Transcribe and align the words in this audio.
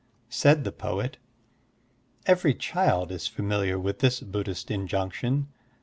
Said 0.31 0.63
the 0.63 0.71
poet, 0.71 1.17
"Every 2.25 2.55
child 2.55 3.11
is 3.11 3.27
familiar 3.27 3.77
with 3.77 3.99
this 3.99 4.19
Buddhist 4.19 4.71
injunction. 4.71 5.49